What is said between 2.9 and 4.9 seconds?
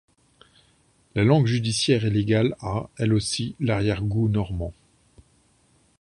elle aussi, l’arrière-goût normand.